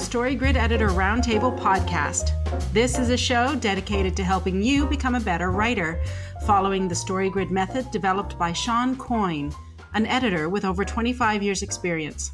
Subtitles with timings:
[0.00, 2.32] Story Grid Editor Roundtable podcast.
[2.72, 6.02] This is a show dedicated to helping you become a better writer,
[6.46, 9.52] following the Story Grid method developed by Shawn Coyne,
[9.92, 12.32] an editor with over 25 years' experience.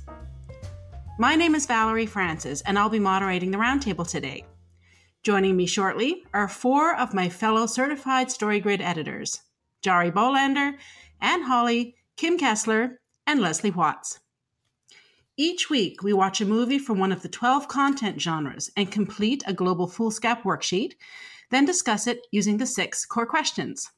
[1.19, 4.47] My name is Valerie Francis, and I'll be moderating the roundtable today.
[5.25, 9.43] Joining me shortly are four of my fellow certified Story Grid editors
[9.85, 10.77] Jarie Bolander,
[11.21, 14.21] Anne Hawley, Kim Kessler, and Leslie Watts.
[15.39, 19.43] Each week, we watch a movie from one of the 12 content genres and complete
[19.47, 20.95] a global foolscap worksheet,
[21.51, 23.91] then discuss it using the six core questions.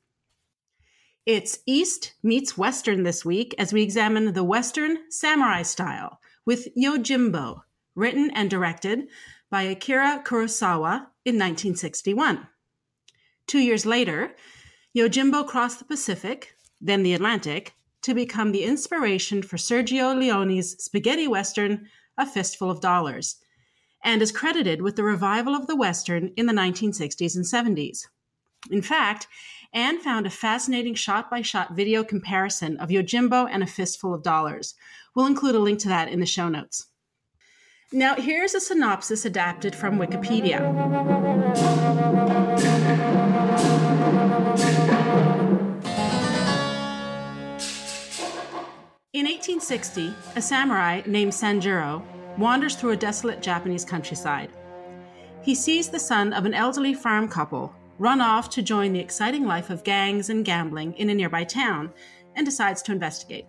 [1.25, 7.61] It's East meets Western this week as we examine the Western samurai style with Yojimbo,
[7.95, 9.07] written and directed
[9.51, 12.49] by Akira Kurosawa in 1961.
[13.47, 14.35] Two years later,
[14.97, 21.27] Yojimbo crossed the Pacific, then the Atlantic, to become the inspiration for Sergio Leone's spaghetti
[21.27, 23.37] western, A Fistful of Dollars,
[24.05, 28.07] and is credited with the revival of the western in the 1960s and 70s.
[28.71, 29.27] In fact,
[29.73, 34.23] Anne found a fascinating shot by shot video comparison of Yojimbo and A Fistful of
[34.23, 34.75] Dollars.
[35.15, 36.87] We'll include a link to that in the show notes.
[37.93, 40.59] Now, here's a synopsis adapted from Wikipedia.
[49.15, 52.05] In 1860, a samurai named Sanjuro
[52.37, 54.53] wanders through a desolate Japanese countryside.
[55.41, 59.47] He sees the son of an elderly farm couple run off to join the exciting
[59.47, 61.91] life of gangs and gambling in a nearby town
[62.37, 63.47] and decides to investigate.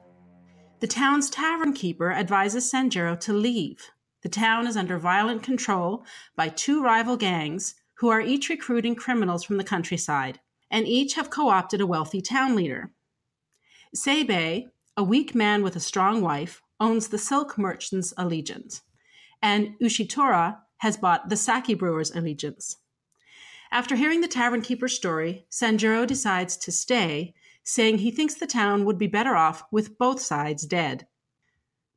[0.79, 3.91] The town's tavern keeper advises Sanjuro to leave.
[4.21, 6.05] The town is under violent control
[6.37, 10.39] by two rival gangs who are each recruiting criminals from the countryside,
[10.71, 12.93] and each have co opted a wealthy town leader.
[13.93, 18.81] Seibei, a weak man with a strong wife, owns the silk merchant's allegiance,
[19.41, 22.77] and Ushitora has bought the sake brewer's allegiance.
[23.71, 27.33] After hearing the tavern keeper's story, Sanjuro decides to stay,
[27.63, 31.05] saying he thinks the town would be better off with both sides dead.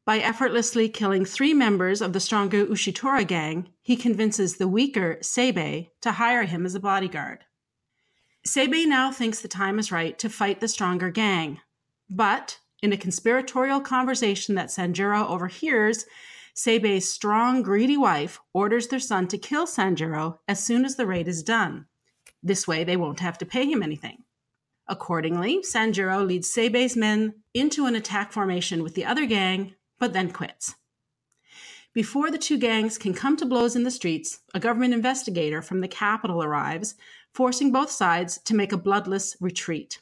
[0.05, 5.91] By effortlessly killing three members of the stronger Ushitora gang, he convinces the weaker Seibei
[6.01, 7.45] to hire him as a bodyguard.
[8.47, 11.61] Seibei now thinks the time is right to fight the stronger gang,
[12.11, 16.05] but in a conspiratorial conversation that Sanjuro overhears,
[16.55, 21.29] Seibei's strong, greedy wife orders their son to kill Sanjuro as soon as the raid
[21.29, 21.87] is done.
[22.43, 24.25] This way, they won't have to pay him anything.
[24.89, 30.33] Accordingly, Sanjuro leads Seibei's men into an attack formation with the other gang, but then
[30.33, 30.75] quits.
[31.95, 35.81] Before the two gangs can come to blows in the streets, a government investigator from
[35.81, 36.95] the capital arrives,
[37.33, 40.01] forcing both sides to make a bloodless retreat.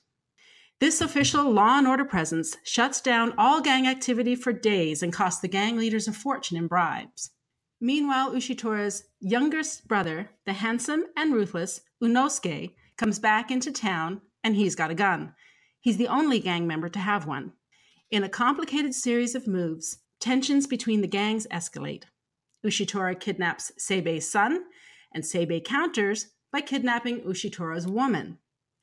[0.81, 5.43] This official law and order presence shuts down all gang activity for days and costs
[5.43, 7.33] the gang leaders a fortune in bribes.
[7.83, 14.75] Meanwhile, Ushitora's youngest brother, the handsome and ruthless Unosuke, comes back into town and he's
[14.75, 15.35] got a gun.
[15.81, 17.53] He's the only gang member to have one.
[18.11, 22.05] In a complicated series of moves, tensions between the gangs escalate.
[22.65, 24.65] Ushitora kidnaps Seibei's son,
[25.15, 28.39] and Seibei counters by kidnapping Ushitora's woman.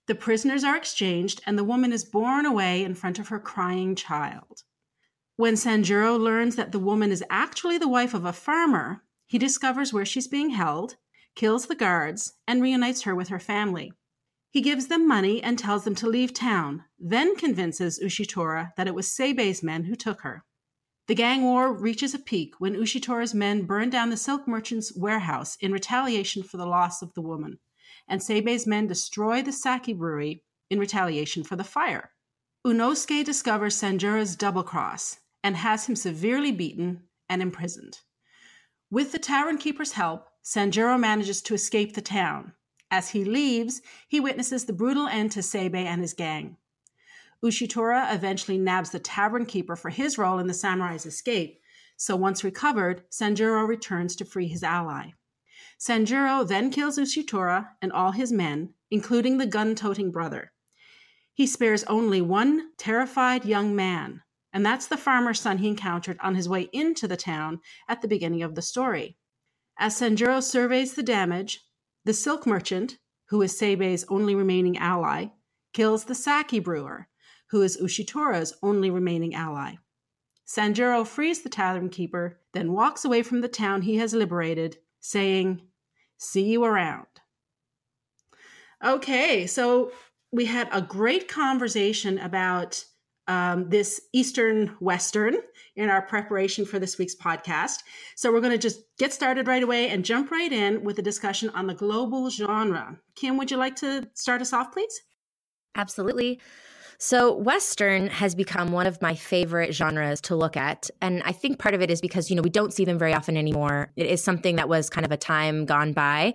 [0.08, 3.94] The prisoners are exchanged, and the woman is borne away in front of her crying
[3.94, 4.64] child.
[5.36, 9.92] When Sanjuro learns that the woman is actually the wife of a farmer, he discovers
[9.92, 10.96] where she's being held,
[11.36, 13.92] kills the guards, and reunites her with her family.
[14.50, 18.96] He gives them money and tells them to leave town, then convinces Ushitora that it
[18.96, 20.46] was Seibei's men who took her.
[21.08, 25.58] The gang war reaches a peak when Ushitora's men burn down the silk merchant's warehouse
[25.60, 27.60] in retaliation for the loss of the woman
[28.08, 32.12] and Seibei's men destroy the sake brewery in retaliation for the fire.
[32.66, 38.00] Unosuke discovers Sanjuro's double cross and has him severely beaten and imprisoned.
[38.90, 42.54] With the tavern keeper's help, Sanjuro manages to escape the town.
[42.90, 46.58] As he leaves, he witnesses the brutal end to Seibei and his gang.
[47.44, 51.62] Ushitora eventually nabs the tavern keeper for his role in the samurai's escape,
[51.98, 55.12] so once recovered, Sanjuro returns to free his ally.
[55.80, 60.52] Sanjuro then kills Ushitora and all his men, including the gun toting brother.
[61.34, 66.34] He spares only one terrified young man, and that's the farmer's son he encountered on
[66.34, 69.18] his way into the town at the beginning of the story.
[69.78, 71.62] As Sanjuro surveys the damage,
[72.06, 75.28] the silk merchant, who is Seibei's only remaining ally,
[75.74, 77.08] kills the sake brewer,
[77.52, 79.76] who is Ushitora's only remaining ally.
[80.48, 84.78] Sanjuro frees the tavern keeper, then walks away from the town he has liberated,
[85.08, 85.62] saying,
[86.18, 87.06] See you around.
[88.84, 89.92] Okay, so
[90.32, 92.84] we had a great conversation about
[93.28, 95.36] um, this Eastern Western
[95.76, 97.80] in our preparation for this week's podcast.
[98.16, 101.02] So we're going to just get started right away and jump right in with a
[101.04, 102.98] discussion on the global genre.
[103.16, 105.02] Kim, would you like to start us off, please?
[105.76, 106.40] Absolutely.
[107.00, 110.90] So, Western has become one of my favorite genres to look at.
[111.00, 113.14] And I think part of it is because, you know, we don't see them very
[113.14, 113.92] often anymore.
[113.96, 116.34] It is something that was kind of a time gone by.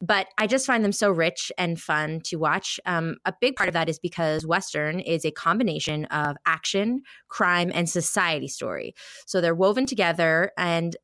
[0.00, 2.78] But I just find them so rich and fun to watch.
[2.86, 7.72] Um, a big part of that is because Western is a combination of action, crime,
[7.74, 8.94] and society story.
[9.26, 10.52] So they're woven together.
[10.56, 10.96] And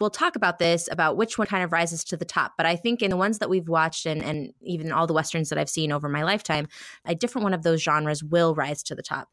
[0.00, 2.52] we'll talk about this about which one kind of rises to the top.
[2.56, 5.48] But I think in the ones that we've watched and, and even all the westerns
[5.48, 6.68] that I've seen over my lifetime,
[7.04, 9.28] a different one of those genres will rise to the top.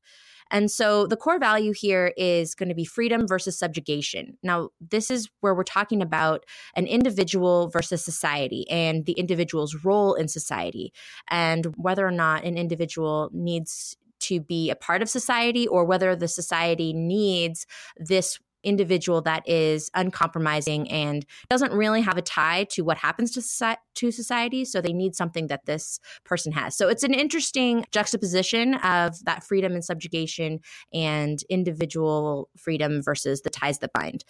[0.51, 4.37] And so the core value here is going to be freedom versus subjugation.
[4.41, 6.45] Now, this is where we're talking about
[6.75, 10.91] an individual versus society and the individual's role in society
[11.29, 16.15] and whether or not an individual needs to be a part of society or whether
[16.15, 17.65] the society needs
[17.97, 23.41] this individual that is uncompromising and doesn't really have a tie to what happens to
[23.41, 26.75] society, to society so they need something that this person has.
[26.75, 30.59] So it's an interesting juxtaposition of that freedom and subjugation
[30.93, 34.23] and individual freedom versus the ties that bind.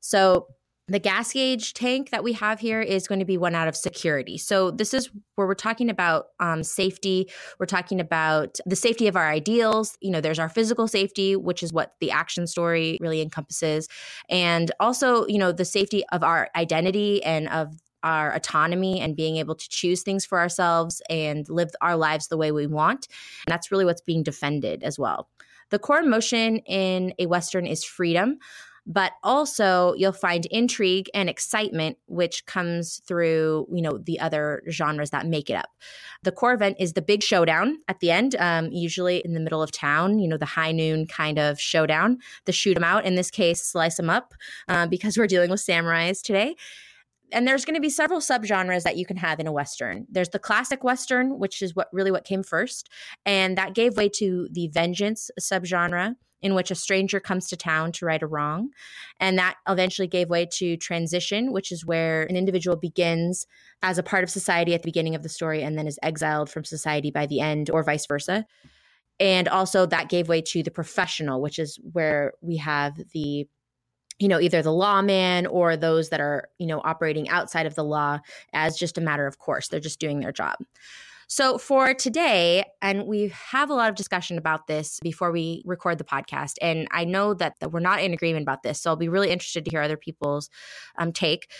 [0.00, 0.46] So
[0.86, 3.76] the gas gauge tank that we have here is going to be one out of
[3.76, 4.36] security.
[4.36, 7.30] So, this is where we're talking about um, safety.
[7.58, 9.96] We're talking about the safety of our ideals.
[10.02, 13.88] You know, there's our physical safety, which is what the action story really encompasses.
[14.28, 19.38] And also, you know, the safety of our identity and of our autonomy and being
[19.38, 23.08] able to choose things for ourselves and live our lives the way we want.
[23.46, 25.30] And that's really what's being defended as well.
[25.70, 28.38] The core emotion in a Western is freedom
[28.86, 35.10] but also you'll find intrigue and excitement which comes through you know the other genres
[35.10, 35.70] that make it up.
[36.22, 39.62] The core event is the big showdown at the end um, usually in the middle
[39.62, 42.18] of town you know the high noon kind of showdown.
[42.44, 44.34] The shoot them out in this case slice them up
[44.68, 46.56] uh, because we're dealing with samurais today.
[47.32, 50.06] And there's going to be several subgenres that you can have in a western.
[50.10, 52.88] There's the classic western, which is what really what came first,
[53.26, 56.14] and that gave way to the vengeance subgenre,
[56.44, 58.68] in which a stranger comes to town to right a wrong.
[59.18, 63.46] And that eventually gave way to transition, which is where an individual begins
[63.82, 66.50] as a part of society at the beginning of the story and then is exiled
[66.50, 68.44] from society by the end, or vice versa.
[69.18, 73.48] And also that gave way to the professional, which is where we have the
[74.18, 77.82] you know either the lawman or those that are you know operating outside of the
[77.82, 78.20] law
[78.52, 80.54] as just a matter of course they're just doing their job
[81.28, 85.98] so, for today, and we have a lot of discussion about this before we record
[85.98, 88.80] the podcast, and I know that, that we're not in agreement about this.
[88.80, 90.50] So, I'll be really interested to hear other people's
[90.98, 91.50] um, take.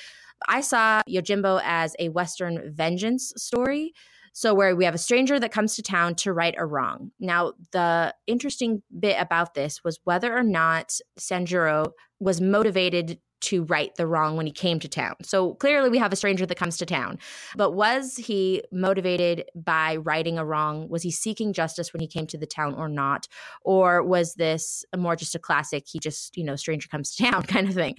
[0.49, 3.93] I saw Yojimbo as a Western vengeance story.
[4.37, 7.13] So, where we have a stranger that comes to town to right a wrong.
[7.21, 13.95] Now, the interesting bit about this was whether or not Sanjuro was motivated to right
[13.97, 15.15] the wrong when he came to town.
[15.23, 17.19] So clearly, we have a stranger that comes to town.
[17.57, 20.89] But was he motivated by righting a wrong?
[20.89, 23.29] Was he seeking justice when he came to the town or not?
[23.63, 27.43] Or was this more just a classic, he just, you know, stranger comes to town
[27.45, 27.97] kind of thing?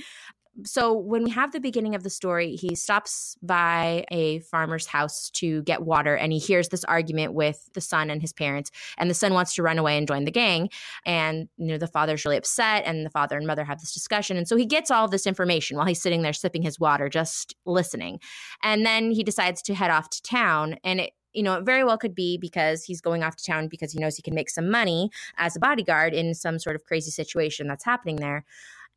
[0.64, 5.30] So when we have the beginning of the story, he stops by a farmer's house
[5.32, 8.72] to get water and he hears this argument with the son and his parents.
[8.98, 10.70] And the son wants to run away and join the gang.
[11.06, 14.38] And, you know, the father's really upset and the father and mother have this discussion.
[14.38, 17.56] And so he gets all this information while he's sitting there sipping his water, just
[17.66, 18.20] listening.
[18.64, 20.78] And then he decides to head off to town.
[20.84, 23.68] And it, you know, it very well could be because he's going off to town
[23.68, 26.86] because he knows he can make some money as a bodyguard in some sort of
[26.86, 28.46] crazy situation that's happening there.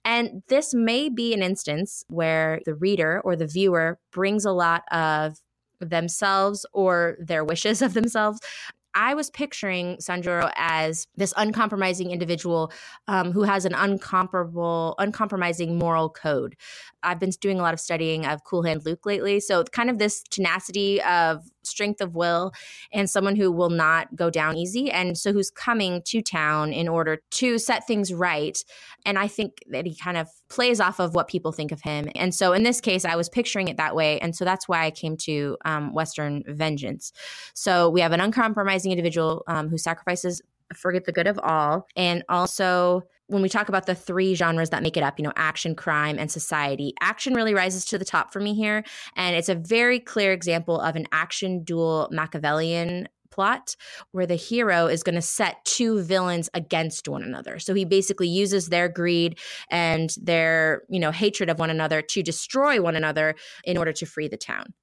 [0.04, 4.82] And this may be an instance where the reader or the viewer brings a lot
[4.90, 5.38] of
[5.80, 8.40] themselves or their wishes of themselves
[8.94, 12.72] I was picturing Sanjuro as this uncompromising individual
[13.06, 16.56] um, who has an uncomparable, uncompromising moral code.
[17.04, 19.38] I've been doing a lot of studying of Cool Hand Luke lately.
[19.38, 22.52] So, kind of this tenacity of strength of will
[22.92, 24.90] and someone who will not go down easy.
[24.90, 28.62] And so, who's coming to town in order to set things right.
[29.04, 32.10] And I think that he kind of plays off of what people think of him.
[32.14, 34.18] And so, in this case, I was picturing it that way.
[34.20, 37.12] And so, that's why I came to um, Western Vengeance.
[37.54, 40.42] So, we have an uncompromising individual um, who sacrifices
[40.74, 41.86] forget the good of all.
[41.96, 45.32] And also, when we talk about the three genres that make it up, you know,
[45.36, 48.82] action, crime, and society, action really rises to the top for me here.
[49.16, 53.76] And it's a very clear example of an action duel Machiavellian plot
[54.12, 57.58] where the hero is going to set two villains against one another.
[57.58, 59.38] So he basically uses their greed
[59.70, 64.06] and their, you know, hatred of one another to destroy one another in order to
[64.06, 64.74] free the town.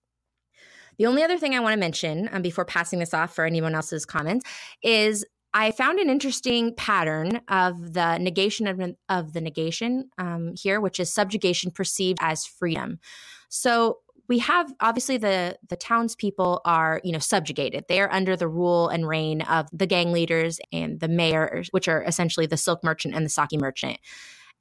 [0.98, 3.76] The only other thing I want to mention um, before passing this off for anyone
[3.76, 4.46] else's comments
[4.82, 5.26] is
[5.58, 11.00] I found an interesting pattern of the negation of, of the negation um, here, which
[11.00, 13.00] is subjugation perceived as freedom.
[13.48, 17.86] So we have obviously the the townspeople are you know subjugated.
[17.88, 21.88] They are under the rule and reign of the gang leaders and the mayors which
[21.88, 23.98] are essentially the silk merchant and the sake merchant.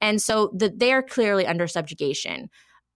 [0.00, 2.50] And so the, they are clearly under subjugation.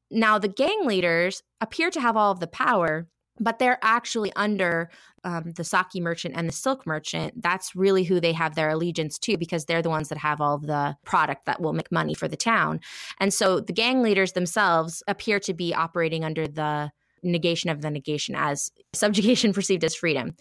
[0.09, 3.09] Now the gang leaders appear to have all of the power
[3.41, 4.91] but they're actually under
[5.25, 7.43] um, the sake merchant and the silk merchant.
[7.43, 10.59] That's really who they have their allegiance to because they're the ones that have all
[10.59, 12.81] the product that will make money for the town.
[13.19, 16.91] And so the gang leaders themselves appear to be operating under the
[17.23, 20.35] negation of the negation as subjugation perceived as freedom.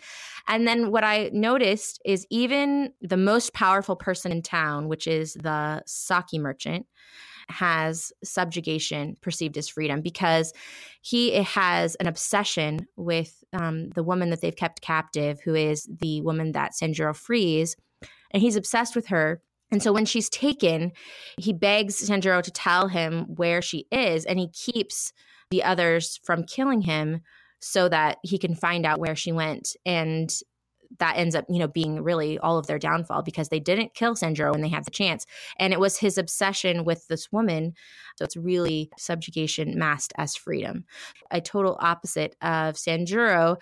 [0.47, 5.33] And then what I noticed is even the most powerful person in town, which is
[5.33, 6.85] the sake merchant,
[7.49, 10.53] has subjugation perceived as freedom because
[11.01, 16.21] he has an obsession with um, the woman that they've kept captive, who is the
[16.21, 17.75] woman that Sanjuro frees.
[18.31, 19.41] And he's obsessed with her.
[19.71, 20.91] And so when she's taken,
[21.39, 25.13] he begs Sanjuro to tell him where she is, and he keeps
[25.51, 27.21] the others from killing him
[27.59, 29.75] so that he can find out where she went.
[29.85, 30.33] And
[30.99, 34.15] that ends up, you know, being really all of their downfall because they didn't kill
[34.15, 35.25] Sanjuro when they had the chance.
[35.59, 37.73] And it was his obsession with this woman.
[38.17, 40.85] So it's really subjugation masked as freedom.
[41.31, 43.57] A total opposite of Sanjuro,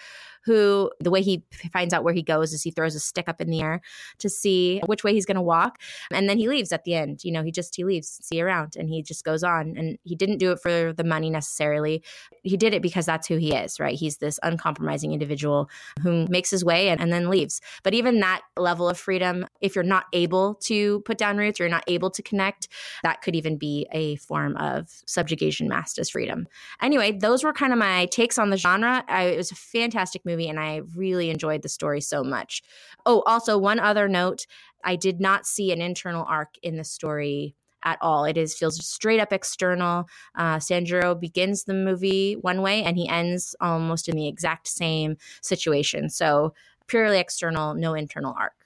[0.45, 3.41] who the way he finds out where he goes is he throws a stick up
[3.41, 3.81] in the air
[4.19, 5.81] to see which way he's going to walk.
[6.11, 7.23] And then he leaves at the end.
[7.23, 9.75] You know, he just, he leaves, see around, and he just goes on.
[9.77, 12.03] And he didn't do it for the money necessarily.
[12.43, 13.97] He did it because that's who he is, right?
[13.97, 15.69] He's this uncompromising individual
[16.01, 17.61] who makes his way and, and then leaves.
[17.83, 21.63] But even that level of freedom, if you're not able to put down roots or
[21.63, 22.67] you're not able to connect,
[23.03, 26.47] that could even be a form of subjugation masked as freedom.
[26.81, 29.03] Anyway, those were kind of my takes on the genre.
[29.07, 32.61] I, it was a fantastic movie and I really enjoyed the story so much.
[33.05, 34.45] Oh, also, one other note
[34.83, 38.25] I did not see an internal arc in the story at all.
[38.25, 40.09] It is feels straight up external.
[40.35, 45.17] Uh, Sanjuro begins the movie one way and he ends almost in the exact same
[45.41, 46.09] situation.
[46.09, 46.53] So
[46.87, 48.64] purely external, no internal arc.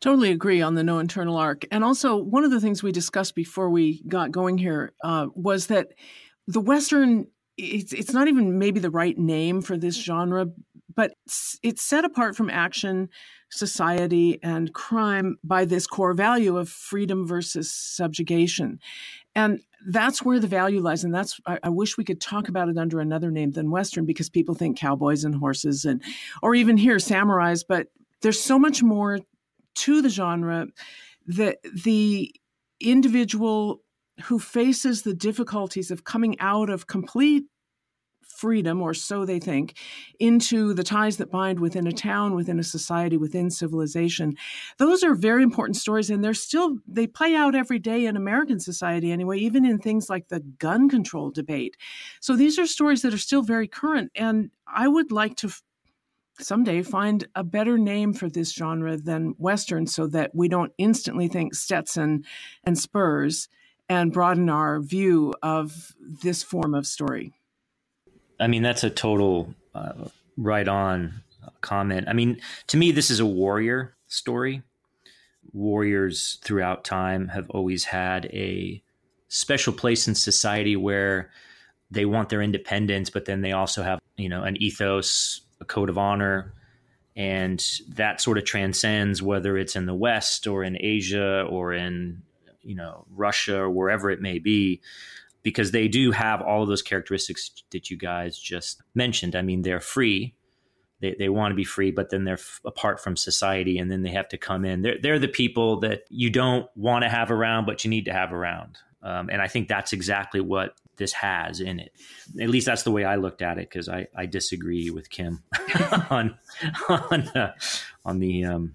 [0.00, 1.64] Totally agree on the no internal arc.
[1.70, 5.68] And also, one of the things we discussed before we got going here uh, was
[5.68, 5.88] that
[6.46, 7.26] the Western,
[7.56, 10.46] it's, it's not even maybe the right name for this genre
[10.96, 11.12] but
[11.62, 13.10] it's set apart from action,
[13.50, 18.80] society, and crime by this core value of freedom versus subjugation.
[19.34, 21.04] And that's where the value lies.
[21.04, 24.06] And that's, I, I, wish we could talk about it under another name than Western
[24.06, 26.02] because people think cowboys and horses and,
[26.42, 27.62] or even here, samurais.
[27.68, 27.88] But
[28.22, 29.20] there's so much more
[29.76, 30.66] to the genre
[31.26, 32.34] that the
[32.80, 33.80] individual
[34.24, 37.44] who faces the difficulties of coming out of complete
[38.22, 39.78] freedom, or so they think,
[40.20, 44.34] into the ties that bind within a town, within a society, within civilization.
[44.78, 48.60] Those are very important stories, and they're still, they play out every day in American
[48.60, 51.78] society anyway, even in things like the gun control debate.
[52.20, 55.50] So these are stories that are still very current, and I would like to
[56.40, 61.28] someday find a better name for this genre than Western so that we don't instantly
[61.28, 62.24] think Stetson
[62.64, 63.48] and Spurs
[63.88, 67.32] and broaden our view of this form of story.
[68.38, 69.92] I mean, that's a total uh,
[70.36, 71.22] right on
[71.60, 72.08] comment.
[72.08, 74.62] I mean, to me, this is a warrior story.
[75.52, 78.82] Warriors throughout time have always had a
[79.28, 81.30] special place in society where
[81.90, 85.88] they want their independence, but then they also have, you know, an ethos, a code
[85.88, 86.52] of honor,
[87.14, 92.22] and that sort of transcends whether it's in the West or in Asia or in,
[92.62, 94.80] you know, Russia or wherever it may be
[95.42, 99.36] because they do have all of those characteristics that you guys just mentioned.
[99.36, 100.34] I mean, they're free.
[101.00, 104.02] They, they want to be free, but then they're f- apart from society and then
[104.02, 104.82] they have to come in.
[104.82, 108.12] They're, they're the people that you don't want to have around, but you need to
[108.12, 108.78] have around.
[109.06, 111.92] Um, and I think that's exactly what this has in it.
[112.40, 115.44] At least that's the way I looked at it because I, I disagree with Kim
[116.10, 116.36] on
[116.88, 117.52] on uh,
[118.04, 118.74] on the um,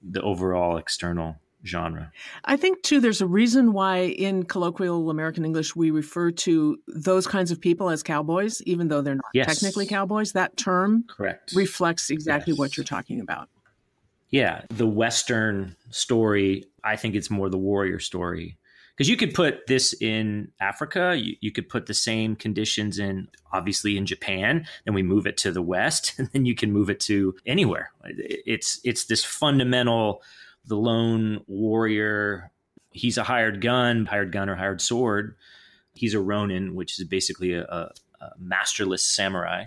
[0.00, 2.12] the overall external genre.
[2.44, 7.26] I think, too, there's a reason why in colloquial American English we refer to those
[7.26, 9.46] kinds of people as cowboys, even though they're not yes.
[9.46, 10.32] technically cowboys.
[10.32, 11.52] That term Correct.
[11.56, 12.58] reflects exactly yes.
[12.58, 13.48] what you're talking about.
[14.30, 18.58] Yeah, the Western story, I think it's more the warrior story.
[18.96, 23.28] Because you could put this in Africa, you, you could put the same conditions in,
[23.52, 26.90] obviously, in Japan, then we move it to the West, and then you can move
[26.90, 27.90] it to anywhere.
[28.04, 30.22] It's it's this fundamental
[30.66, 32.50] the lone warrior.
[32.90, 35.36] He's a hired gun, hired gun or hired sword.
[35.94, 39.66] He's a Ronin, which is basically a, a, a masterless samurai,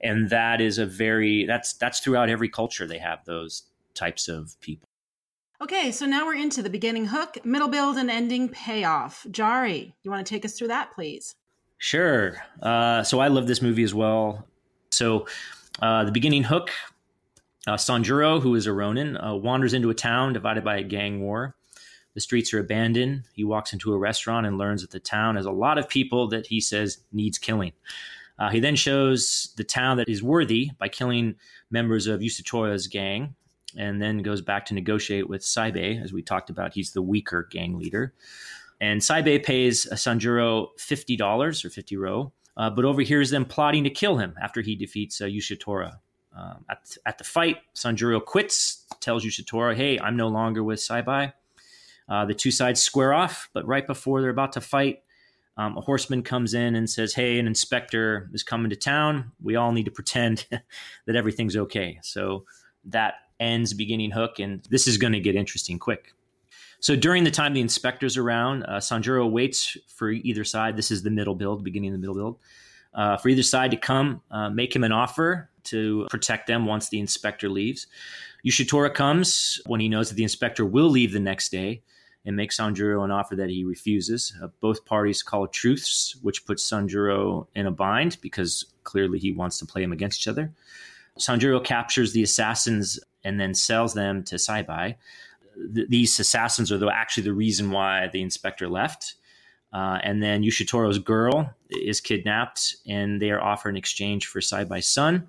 [0.00, 2.86] and that is a very that's that's throughout every culture.
[2.86, 3.62] They have those
[3.94, 4.88] types of people.
[5.62, 9.26] Okay, so now we're into the beginning hook, middle build, and ending payoff.
[9.30, 11.34] Jarie, you want to take us through that, please?
[11.78, 12.36] Sure.
[12.62, 14.46] Uh, so I love this movie as well.
[14.90, 15.26] So
[15.80, 16.70] uh, the beginning hook,
[17.66, 21.22] uh, Sanjuro, who is a Ronin, uh, wanders into a town divided by a gang
[21.22, 21.54] war.
[22.12, 23.24] The streets are abandoned.
[23.34, 26.28] He walks into a restaurant and learns that the town has a lot of people
[26.28, 27.72] that he says needs killing.
[28.38, 31.34] Uh, he then shows the town that is worthy by killing
[31.70, 33.34] members of Ushitora's gang,
[33.76, 36.02] and then goes back to negotiate with Seibei.
[36.02, 38.14] As we talked about, he's the weaker gang leader.
[38.80, 44.18] And Seibei pays Sanjuro $50 or 50 ryo, uh, but overhears them plotting to kill
[44.18, 45.98] him after he defeats uh, Ushitora.
[46.36, 51.32] Um, at, at the fight, Sanjuro quits, tells Ushitora, hey, I'm no longer with Seibei.
[52.08, 55.02] Uh, the two sides square off, but right before they're about to fight,
[55.56, 59.32] um, a horseman comes in and says, Hey, an inspector is coming to town.
[59.42, 60.46] We all need to pretend
[61.06, 61.98] that everything's okay.
[62.02, 62.44] So
[62.84, 66.14] that ends beginning hook, and this is going to get interesting quick.
[66.80, 70.76] So during the time the inspector's around, uh, Sanjuro waits for either side.
[70.76, 72.38] This is the middle build, beginning of the middle build,
[72.94, 76.88] uh, for either side to come, uh, make him an offer to protect them once
[76.88, 77.86] the inspector leaves.
[78.46, 81.82] Ushitora comes when he knows that the inspector will leave the next day
[82.24, 84.34] and makes Sanjuro an offer that he refuses.
[84.42, 89.58] Uh, both parties call truths, which puts Sanjuro in a bind because clearly he wants
[89.58, 90.52] to play him against each other.
[91.18, 94.94] Sanjuro captures the assassins and then sells them to Seibei.
[95.74, 99.16] Th- these assassins are the, actually the reason why the inspector left.
[99.72, 104.86] Uh, and then Ushitora's girl is kidnapped, and they are offered in exchange for Seibei's
[104.86, 105.28] son.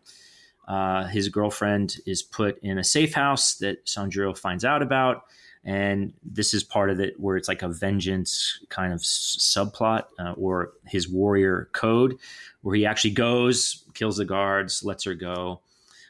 [0.68, 5.24] Uh, his girlfriend is put in a safe house that Sanjuro finds out about,
[5.64, 10.04] and this is part of it where it's like a vengeance kind of s- subplot
[10.20, 12.18] uh, or his warrior code,
[12.62, 15.62] where he actually goes, kills the guards, lets her go,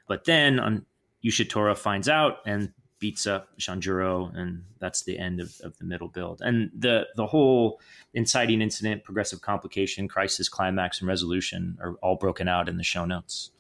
[0.08, 0.86] but then on
[1.26, 6.08] Ushitora finds out and beats up Sanjuro, and that's the end of, of the middle
[6.08, 6.42] build.
[6.42, 7.80] And the the whole
[8.14, 13.06] inciting incident, progressive complication, crisis, climax, and resolution are all broken out in the show
[13.06, 13.52] notes.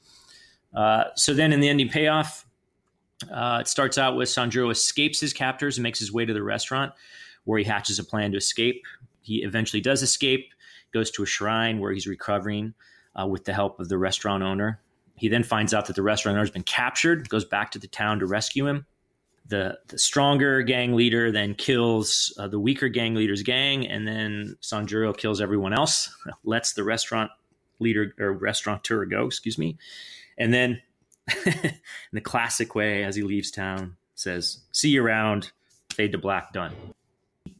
[0.73, 2.45] Uh, so then in the ending payoff,
[3.31, 6.43] uh, it starts out with Sanjuro escapes his captors and makes his way to the
[6.43, 6.93] restaurant
[7.45, 8.83] where he hatches a plan to escape.
[9.21, 10.53] He eventually does escape,
[10.93, 12.73] goes to a shrine where he's recovering
[13.19, 14.79] uh, with the help of the restaurant owner.
[15.17, 17.87] He then finds out that the restaurant owner has been captured, goes back to the
[17.87, 18.85] town to rescue him.
[19.47, 24.57] The, the stronger gang leader then kills uh, the weaker gang leader's gang, and then
[24.61, 26.09] Sanjuro kills everyone else,
[26.43, 27.31] lets the restaurant
[27.79, 29.77] leader or restaurateur go, excuse me.
[30.37, 30.81] And then,
[31.45, 31.73] in
[32.13, 35.51] the classic way, as he leaves town, says, See you around,
[35.93, 36.73] fade to black, done.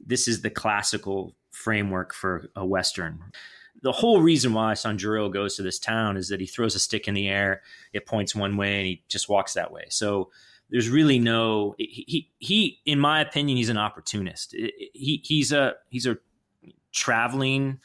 [0.05, 3.19] This is the classical framework for a Western
[3.81, 7.07] the whole reason why Sanjuro goes to this town is that he throws a stick
[7.07, 7.61] in the air,
[7.93, 9.85] it points one way, and he just walks that way.
[9.89, 10.31] So
[10.69, 14.53] there's really no he he, he in my opinion he's an opportunist.
[14.53, 16.17] He he's a he's a
[16.91, 17.79] traveling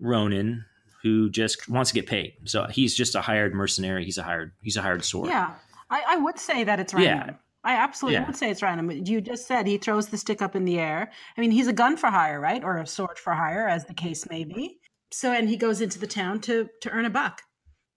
[0.00, 0.64] Ronin
[1.02, 2.34] who just wants to get paid.
[2.44, 4.04] So he's just a hired mercenary.
[4.04, 5.28] He's a hired he's a hired sword.
[5.28, 5.54] Yeah,
[5.90, 7.28] I, I would say that it's random.
[7.28, 7.34] Yeah.
[7.66, 8.26] I absolutely yeah.
[8.26, 8.90] would say it's random.
[8.90, 11.10] You just said he throws the stick up in the air.
[11.34, 12.62] I mean, he's a gun for hire, right?
[12.62, 14.78] Or a sword for hire, as the case may be
[15.14, 17.42] so and he goes into the town to to earn a buck.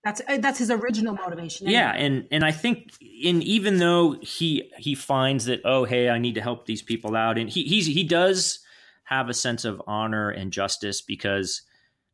[0.03, 4.71] That's uh, that's his original motivation yeah and and i think in even though he
[4.77, 8.03] he finds that oh hey i need to help these people out and he he
[8.05, 8.59] does
[9.03, 11.63] have a sense of honor and justice because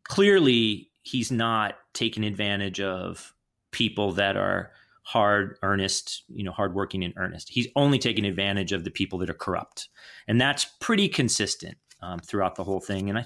[0.05, 3.33] clearly he's not taking advantage of
[3.71, 4.71] people that are
[5.03, 7.49] hard earnest you know hardworking and earnest.
[7.49, 9.89] He's only taking advantage of the people that are corrupt
[10.27, 13.25] and that's pretty consistent um, throughout the whole thing and i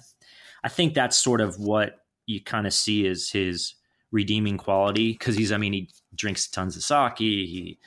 [0.63, 3.75] I think that's sort of what you kind of see as his
[4.11, 7.77] redeeming quality because he's I mean he drinks tons of sake he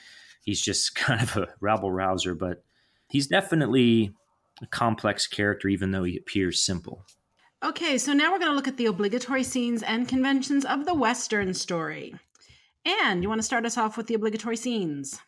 [0.43, 2.63] he's just kind of a rabble rouser but
[3.09, 4.15] he's definitely
[4.63, 7.05] a complex character even though he appears simple.
[7.63, 10.95] Okay, so now we're going to look at the obligatory scenes and conventions of the
[10.95, 12.15] Western story.
[12.87, 15.21] And you want to start us off with the obligatory scenes?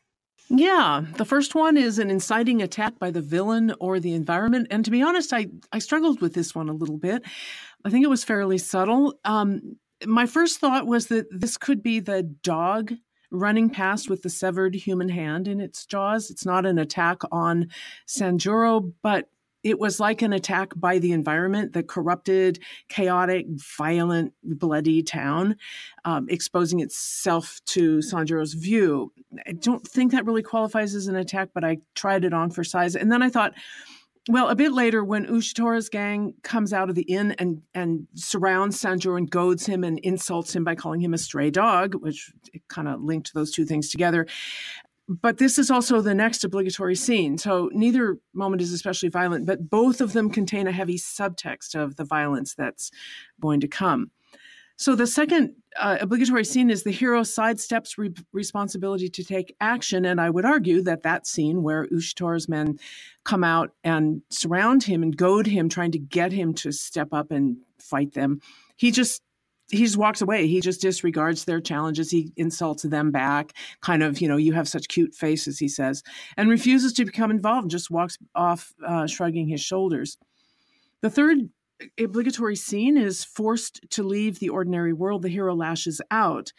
[0.55, 4.67] Yeah, the first one is an inciting attack by the villain or the environment.
[4.71, 7.23] And to be honest, I, I struggled with this one a little bit.
[7.87, 9.19] I think it was fairly subtle.
[9.25, 12.93] Um, my first thought was that this could be the dog
[13.31, 16.31] running past with the severed human hand in its jaws.
[16.31, 17.69] It's not an attack on
[18.07, 19.31] Sanjuro, but
[19.63, 23.47] it was like an attack by the environment, the corrupted, chaotic,
[23.79, 25.57] violent, bloody town,
[26.05, 29.13] um, exposing itself to Sanjuro's view.
[29.47, 32.65] I don't think that really qualifies as an attack, but I tried it on for
[32.65, 32.97] size.
[32.97, 33.53] And then I thought,
[34.29, 38.81] well, a bit later, when Ushitora's gang comes out of the inn and, and surrounds
[38.81, 42.33] Sanjuro and goads him and insults him by calling him a stray dog, which
[42.69, 44.27] kind of linked those two things together,
[45.21, 47.39] but this is also the next obligatory scene.
[47.39, 51.97] So neither moment is especially violent, but both of them contain a heavy subtext of
[51.97, 52.91] the violence that's
[53.41, 54.11] going to come.
[54.77, 60.05] So the second uh, obligatory scene is the hero sidesteps re- responsibility to take action,
[60.05, 62.79] and I would argue that that scene where Ushtor's men
[63.25, 67.31] come out and surround him and goad him, trying to get him to step up
[67.31, 68.41] and fight them,
[68.77, 69.23] he just
[69.73, 70.47] he just walks away.
[70.47, 72.11] He just disregards their challenges.
[72.11, 76.03] He insults them back, kind of, you know, you have such cute faces, he says,
[76.37, 80.19] and refuses to become involved, just walks off, uh, shrugging his shoulders.
[81.01, 81.49] The third
[81.99, 85.23] obligatory scene is forced to leave the ordinary world.
[85.23, 86.53] The hero lashes out.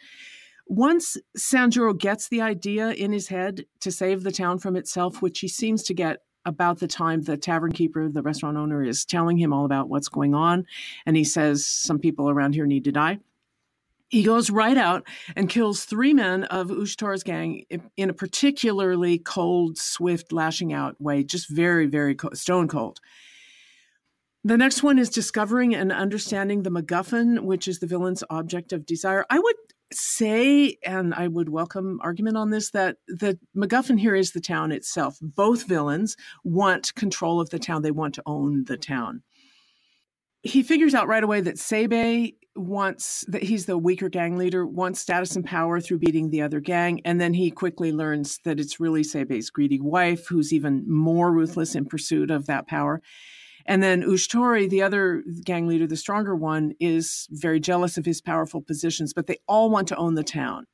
[0.66, 5.40] Once Sanjuro gets the idea in his head to save the town from itself, which
[5.40, 9.36] he seems to get about the time the tavern keeper, the restaurant owner, is telling
[9.36, 10.66] him all about what's going on.
[11.06, 13.18] And he says, Some people around here need to die.
[14.08, 17.64] He goes right out and kills three men of Ushtor's gang
[17.96, 23.00] in a particularly cold, swift, lashing out way, just very, very stone cold.
[24.46, 28.84] The next one is discovering and understanding the MacGuffin, which is the villain's object of
[28.84, 29.24] desire.
[29.30, 29.56] I would
[29.94, 34.72] say, and I would welcome argument on this, that the MacGuffin here is the town
[34.72, 35.18] itself.
[35.20, 39.22] Both villains want control of the town, they want to own the town.
[40.42, 45.00] He figures out right away that Seibei wants that he's the weaker gang leader, wants
[45.00, 48.78] status and power through beating the other gang, and then he quickly learns that it's
[48.78, 53.02] really Seibei's greedy wife who's even more ruthless in pursuit of that power.
[53.66, 58.20] And then Ushtori, the other gang leader, the stronger one, is very jealous of his
[58.20, 60.66] powerful positions, but they all want to own the town.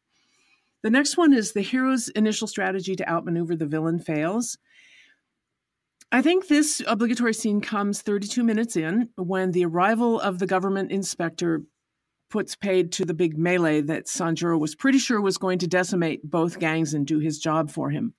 [0.83, 4.59] The next one is the hero's initial strategy to outmaneuver the villain fails.
[6.11, 10.91] I think this obligatory scene comes 32 minutes in when the arrival of the government
[10.91, 11.63] inspector
[12.31, 16.29] puts paid to the big melee that Sanjuro was pretty sure was going to decimate
[16.29, 18.15] both gangs and do his job for him.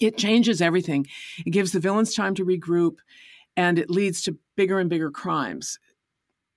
[0.00, 1.06] It changes everything.
[1.44, 2.96] It gives the villains time to regroup
[3.56, 5.78] and it leads to bigger and bigger crimes.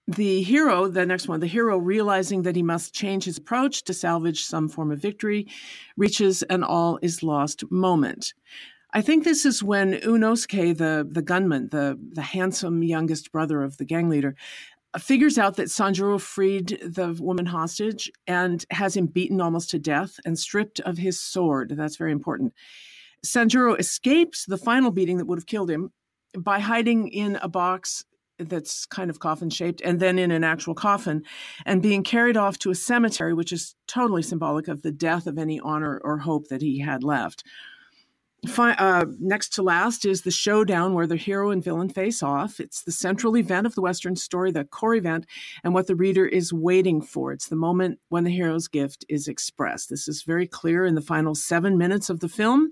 [0.08, 3.94] The hero, the next one, the hero realizing that he must change his approach to
[3.94, 5.48] salvage some form of victory,
[5.98, 8.34] reaches an all is lost moment.
[8.92, 13.78] I think this is when Unosuke, the, the gunman, the, the handsome youngest brother of
[13.78, 14.36] the gang leader,
[14.98, 20.20] figures out that Sanjuro freed the woman hostage and has him beaten almost to death
[20.26, 21.74] and stripped of his sword.
[21.78, 22.54] That's very important.
[23.24, 25.92] Sanjuro escapes the final beating that would have killed him
[26.38, 28.06] by hiding in a box
[28.40, 31.24] that's kind of coffin shaped and then in an actual coffin
[31.66, 35.38] and being carried off to a cemetery, which is totally symbolic of the death of
[35.38, 37.44] any honor or hope that he had left.
[38.58, 42.62] Uh, next to last is the showdown where the hero and villain face off.
[42.62, 45.26] It's the central event of the Western story, the core event,
[45.64, 47.34] and what the reader is waiting for.
[47.34, 49.90] It's the moment when the hero's gift is expressed.
[49.90, 52.72] This is very clear in the final seven minutes of the film.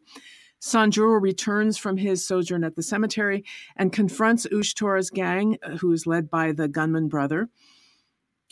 [0.62, 3.44] Sanjuro returns from his sojourn at the cemetery
[3.76, 7.50] and confronts Ushtora's gang, uh, who is led by the gunman brother,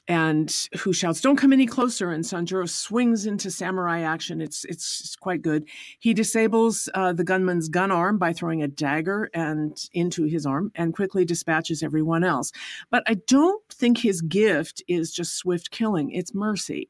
[0.08, 4.40] and who shouts, "Don't come any closer!" And Sanjuro swings into samurai action.
[4.40, 5.68] It's it's, it's quite good.
[6.00, 10.72] He disables uh, the gunman's gun arm by throwing a dagger and into his arm,
[10.76, 12.52] and quickly dispatches everyone else.
[12.92, 16.90] But I don't think his gift is just swift killing; it's mercy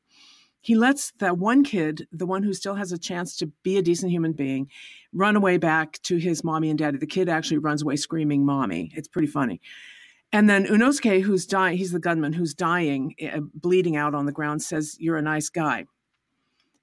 [0.65, 3.83] he lets that one kid, the one who still has a chance to be a
[3.83, 4.67] decent human being,
[5.13, 6.97] run away back to his mommy and daddy.
[6.97, 8.91] The kid actually runs away screaming, Mommy.
[8.95, 9.61] It's pretty funny.
[10.33, 14.31] And then Unosuke, who's dying, he's the gunman who's dying, uh, bleeding out on the
[14.31, 15.85] ground, says, You're a nice guy.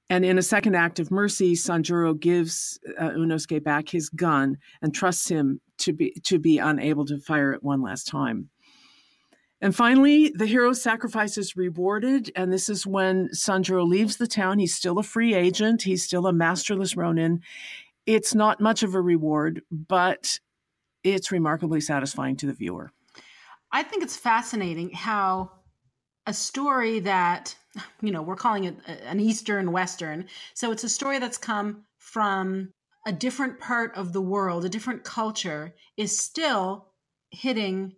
[0.08, 4.94] And in a second act of mercy, Sanjuro gives uh, Unosuke back his gun and
[4.94, 8.48] trusts him to be to be unable to fire it one last time.
[9.62, 12.32] And finally, the hero's sacrifice is rewarded.
[12.34, 14.58] And this is when Sanjuro leaves the town.
[14.58, 17.40] He's still a free agent, he's still a masterless Ronin.
[18.04, 20.40] It's not much of a reward, but
[21.04, 22.90] it's remarkably satisfying to the viewer.
[23.70, 25.52] I think it's fascinating how
[26.26, 27.56] a story that,
[28.00, 30.26] you know, we're calling it an Eastern Western.
[30.54, 32.72] So it's a story that's come from
[33.06, 36.88] a different part of the world, a different culture, is still
[37.30, 37.94] hitting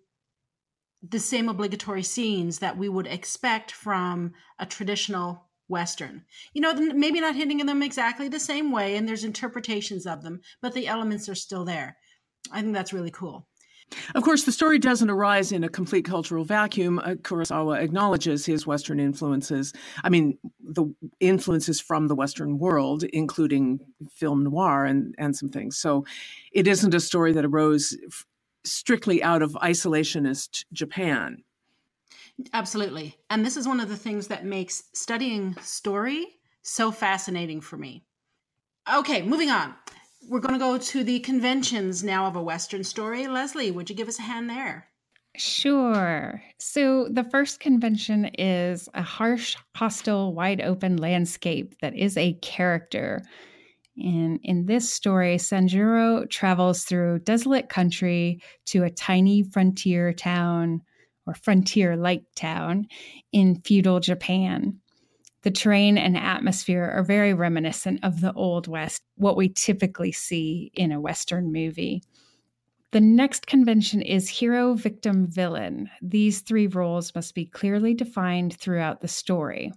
[1.11, 7.21] the same obligatory scenes that we would expect from a traditional western you know maybe
[7.21, 11.29] not hitting them exactly the same way and there's interpretations of them but the elements
[11.29, 11.97] are still there
[12.53, 13.49] i think that's really cool
[14.15, 16.99] of course, the story doesn't arise in a complete cultural vacuum.
[16.99, 19.73] Uh, Kurosawa acknowledges his Western influences.
[20.03, 20.87] I mean, the
[21.21, 25.77] influences from the Western world, including film noir and, and some things.
[25.77, 26.05] So
[26.53, 27.97] it isn't a story that arose
[28.65, 31.45] strictly out of isolationist Japan.
[32.53, 33.17] Absolutely.
[33.31, 36.27] And this is one of the things that makes studying story
[36.63, 38.05] so fascinating for me.
[38.93, 39.75] Okay, moving on.
[40.29, 43.27] We're going to go to the conventions now of a Western story.
[43.27, 44.89] Leslie, would you give us a hand there?
[45.37, 46.43] Sure.
[46.59, 53.23] So the first convention is a harsh, hostile, wide open landscape that is a character.
[53.97, 60.83] And in this story, Sanjuro travels through desolate country to a tiny frontier town
[61.27, 62.87] or frontier like town
[63.33, 64.81] in feudal Japan.
[65.43, 70.71] The terrain and atmosphere are very reminiscent of the Old West, what we typically see
[70.75, 72.03] in a Western movie.
[72.93, 75.91] The next convention is hero, victim, villain.
[76.01, 79.73] These three roles must be clearly defined throughout the story.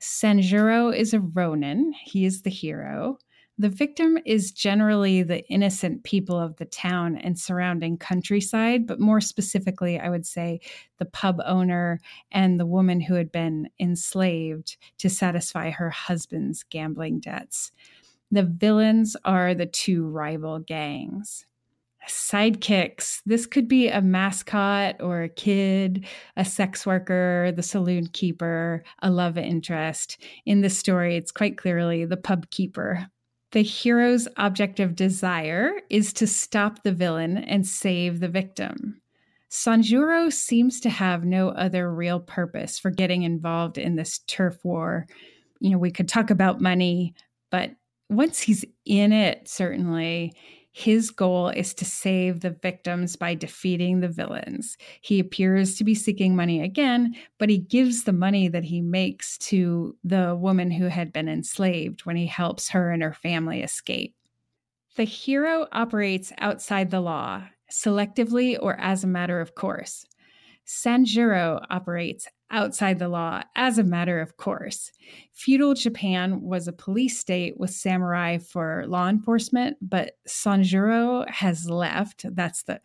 [0.00, 3.18] Sanjuro is a Ronin, he is the hero.
[3.56, 9.20] The victim is generally the innocent people of the town and surrounding countryside, but more
[9.20, 10.60] specifically, I would say
[10.98, 12.00] the pub owner
[12.32, 17.70] and the woman who had been enslaved to satisfy her husband's gambling debts.
[18.32, 21.46] The villains are the two rival gangs
[22.08, 23.22] sidekicks.
[23.24, 29.10] This could be a mascot or a kid, a sex worker, the saloon keeper, a
[29.10, 30.22] love interest.
[30.44, 33.08] In this story, it's quite clearly the pub keeper.
[33.54, 39.00] The hero's objective desire is to stop the villain and save the victim.
[39.48, 45.06] Sanjuro seems to have no other real purpose for getting involved in this turf war.
[45.60, 47.14] You know, we could talk about money,
[47.52, 47.70] but
[48.10, 50.32] once he's in it, certainly,
[50.76, 54.76] his goal is to save the victims by defeating the villains.
[55.02, 59.38] He appears to be seeking money again, but he gives the money that he makes
[59.38, 64.16] to the woman who had been enslaved when he helps her and her family escape.
[64.96, 70.04] The hero operates outside the law, selectively or as a matter of course.
[70.66, 74.92] Sanjuro operates outside the law as a matter of course.
[75.32, 82.24] Feudal Japan was a police state with samurai for law enforcement, but Sanjuro has left.
[82.34, 82.80] That's the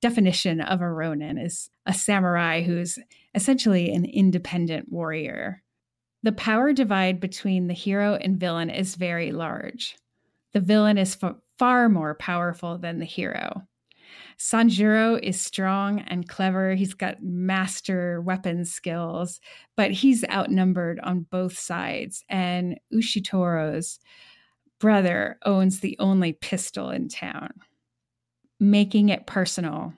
[0.00, 2.98] definition of a ronin is a samurai who's
[3.34, 5.62] essentially an independent warrior.
[6.22, 9.96] The power divide between the hero and villain is very large.
[10.52, 13.62] The villain is f- far more powerful than the hero.
[14.38, 16.74] Sanjuro is strong and clever.
[16.74, 19.40] He's got master weapons skills,
[19.76, 22.24] but he's outnumbered on both sides.
[22.28, 23.98] And Ushitora's
[24.80, 27.52] brother owns the only pistol in town,
[28.60, 29.94] making it personal.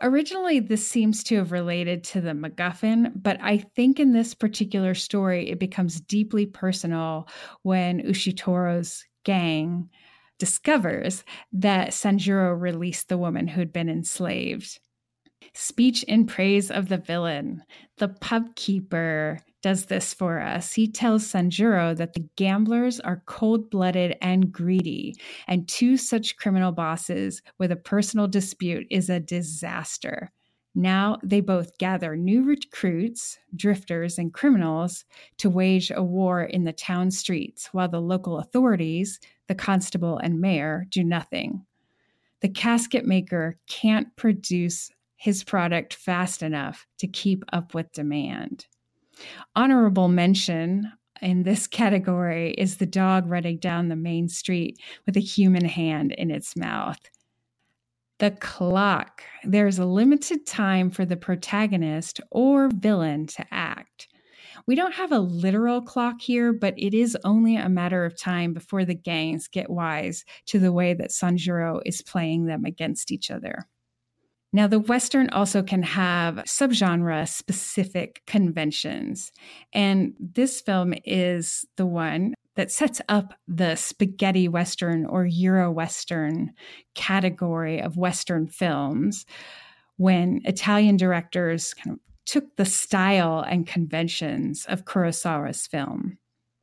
[0.00, 4.94] Originally, this seems to have related to the MacGuffin, but I think in this particular
[4.94, 7.28] story, it becomes deeply personal
[7.62, 9.88] when Ushitora's gang
[10.42, 14.80] discovers that Sanjuro released the woman who'd been enslaved.
[15.54, 17.62] Speech in praise of the villain.
[17.98, 20.72] The pub keeper does this for us.
[20.72, 25.14] He tells Sanjuro that the gamblers are cold blooded and greedy,
[25.46, 30.32] and two such criminal bosses with a personal dispute is a disaster.
[30.74, 35.04] Now they both gather new recruits, drifters, and criminals
[35.38, 39.20] to wage a war in the town streets, while the local authorities,
[39.52, 41.62] the constable and mayor do nothing.
[42.40, 48.66] The casket maker can't produce his product fast enough to keep up with demand.
[49.54, 55.20] Honorable mention in this category is the dog running down the main street with a
[55.20, 56.98] human hand in its mouth.
[58.20, 59.22] The clock.
[59.44, 64.08] There's a limited time for the protagonist or villain to act.
[64.66, 68.52] We don't have a literal clock here, but it is only a matter of time
[68.52, 73.30] before the gangs get wise to the way that Sanjuro is playing them against each
[73.30, 73.66] other.
[74.52, 79.32] Now, the Western also can have subgenre specific conventions.
[79.72, 86.52] And this film is the one that sets up the spaghetti Western or Euro Western
[86.94, 89.24] category of Western films
[89.96, 96.18] when Italian directors kind of took the style and conventions of Kurosawa's film.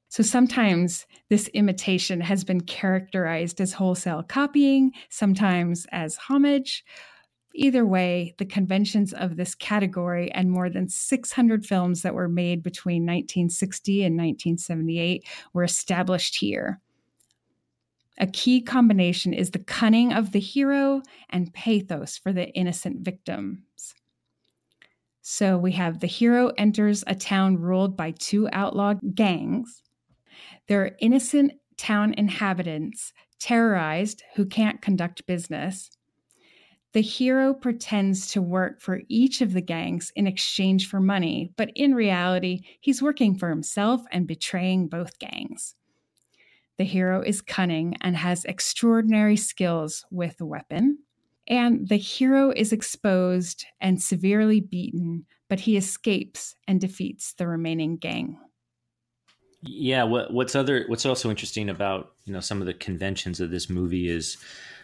[0.10, 6.84] So sometimes this imitation has been characterized as wholesale copying, sometimes as homage.
[7.54, 12.63] Either way, the conventions of this category and more than 600 films that were made
[12.63, 16.80] between 1960 and 1978 were established here.
[18.17, 23.93] A key combination is the cunning of the hero and pathos for the innocent victims.
[25.31, 29.83] So we have the hero enters a town ruled by two outlaw gangs.
[30.67, 35.91] There are innocent town inhabitants terrorized who can't conduct business.
[36.93, 41.69] The hero pretends to work for each of the gangs in exchange for money, but
[41.75, 45.75] in reality, he's working for himself and betraying both gangs.
[46.79, 50.97] The hero is cunning and has extraordinary skills with the weapon.
[51.49, 57.97] And the hero is exposed and severely beaten, but he escapes and defeats the remaining
[57.97, 58.38] gang.
[59.62, 63.51] Yeah, what, what's other what's also interesting about you know some of the conventions of
[63.51, 64.38] this movie is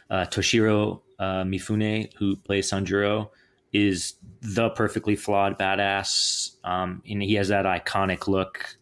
[0.09, 3.29] uh, Toshiro uh, Mifune, who plays Sanjuro,
[3.71, 8.77] is the perfectly flawed badass, um, and he has that iconic look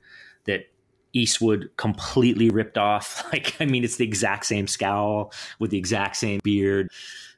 [0.46, 0.67] that
[1.13, 3.24] Eastwood completely ripped off.
[3.34, 6.91] Like, I mean, it's the exact same scowl with the exact same beard.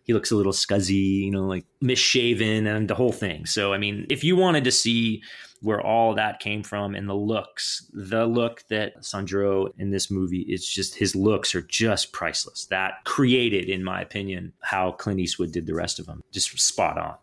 [0.05, 3.45] He looks a little scuzzy, you know, like misshaven and the whole thing.
[3.45, 5.21] So, I mean, if you wanted to see
[5.61, 10.41] where all that came from and the looks, the look that Sanjuro in this movie
[10.41, 12.65] is just his looks are just priceless.
[12.65, 16.21] That created, in my opinion, how Clint Eastwood did the rest of them.
[16.31, 17.15] Just spot on.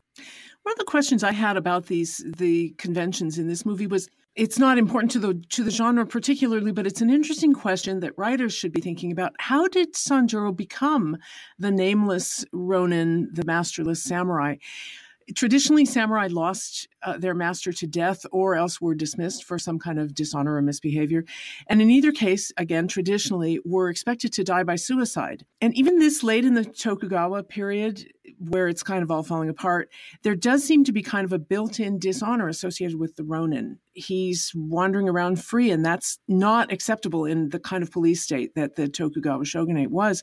[0.64, 4.58] One of the questions I had about these the conventions in this movie was it's
[4.58, 8.54] not important to the to the genre particularly, but it's an interesting question that writers
[8.54, 9.32] should be thinking about.
[9.38, 11.18] How did Sanjuro become
[11.58, 14.56] the nameless Ronin, the masterless samurai?
[15.36, 19.98] Traditionally, samurai lost uh, their master to death or else were dismissed for some kind
[19.98, 21.24] of dishonor or misbehavior.
[21.68, 25.46] And in either case, again, traditionally, were expected to die by suicide.
[25.60, 28.04] And even this late in the Tokugawa period,
[28.48, 29.90] where it's kind of all falling apart,
[30.22, 33.78] there does seem to be kind of a built in dishonor associated with the Ronin.
[33.92, 38.76] He's wandering around free, and that's not acceptable in the kind of police state that
[38.76, 40.22] the Tokugawa shogunate was.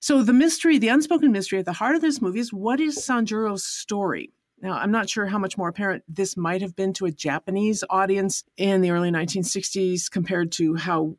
[0.00, 2.98] So, the mystery, the unspoken mystery at the heart of this movie is what is
[2.98, 4.32] Sanjuro's story?
[4.60, 7.84] Now, I'm not sure how much more apparent this might have been to a Japanese
[7.90, 11.16] audience in the early 1960s compared to how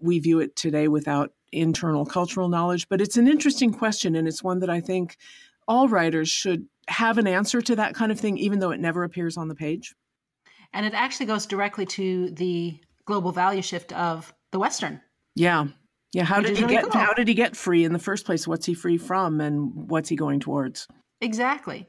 [0.00, 4.42] we view it today without internal cultural knowledge, but it's an interesting question, and it's
[4.42, 5.16] one that I think
[5.70, 9.04] all writers should have an answer to that kind of thing, even though it never
[9.04, 9.94] appears on the page.
[10.72, 15.00] And it actually goes directly to the global value shift of the Western.
[15.36, 15.68] Yeah.
[16.12, 16.24] Yeah.
[16.24, 17.00] How did he really get cool.
[17.00, 18.48] how did he get free in the first place?
[18.48, 20.88] What's he free from and what's he going towards?
[21.20, 21.86] Exactly.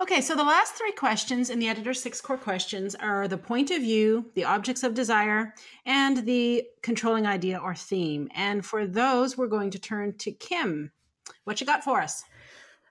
[0.00, 3.70] Okay, so the last three questions in the editor's six core questions are the point
[3.70, 5.54] of view, the objects of desire,
[5.86, 8.28] and the controlling idea or theme.
[8.34, 10.92] And for those, we're going to turn to Kim.
[11.44, 12.24] What you got for us?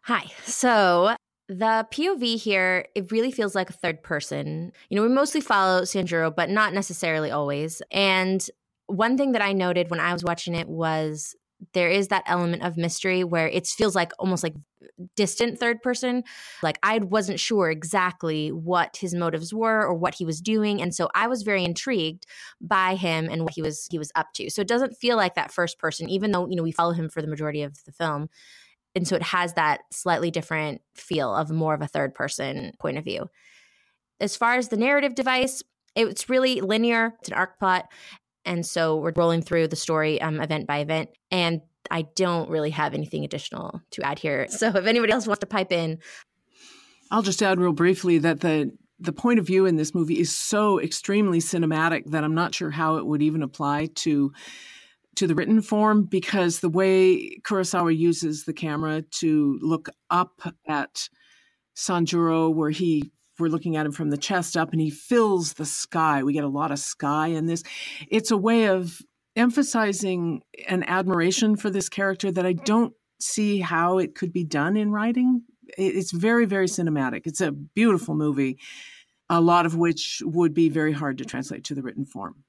[0.08, 0.28] Hi.
[0.46, 1.18] So
[1.50, 4.72] the POV here, it really feels like a third person.
[4.88, 7.82] You know, we mostly follow Sanjuro, but not necessarily always.
[7.92, 8.48] And
[8.86, 11.36] one thing that I noted when I was watching it was
[11.74, 14.54] there is that element of mystery where it feels like almost like
[15.16, 16.24] distant third person
[16.62, 20.94] like i wasn't sure exactly what his motives were or what he was doing and
[20.94, 22.26] so i was very intrigued
[22.62, 25.34] by him and what he was he was up to so it doesn't feel like
[25.34, 27.92] that first person even though you know we follow him for the majority of the
[27.92, 28.30] film
[28.98, 32.98] and so it has that slightly different feel of more of a third person point
[32.98, 33.28] of view
[34.20, 35.64] as far as the narrative device
[35.96, 37.88] it's really linear it's an arc plot
[38.48, 41.10] and so we're rolling through the story um, event by event.
[41.30, 44.48] And I don't really have anything additional to add here.
[44.50, 46.00] So if anybody else wants to pipe in,
[47.12, 50.36] I'll just add real briefly that the the point of view in this movie is
[50.36, 54.34] so extremely cinematic that I'm not sure how it would even apply to
[55.18, 61.10] to the written form because the way Kurosawa uses the camera to look up at
[61.76, 65.66] Sanjuro where he we're looking at him from the chest up and he fills the
[65.66, 66.24] sky.
[66.24, 67.64] We get a lot of sky in this.
[68.10, 69.00] It's a way of
[69.36, 74.76] emphasizing an admiration for this character that I don't see how it could be done
[74.76, 75.44] in writing.
[75.78, 77.22] It's very, very cinematic.
[77.26, 78.58] It's a beautiful movie,
[79.30, 82.44] a lot of which would be very hard to translate to the written form.